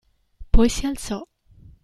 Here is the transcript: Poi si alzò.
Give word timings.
Poi 0.49 0.67
si 0.67 0.87
alzò. 0.87 1.21